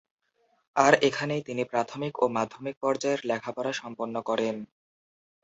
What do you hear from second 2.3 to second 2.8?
মাধ্যমিক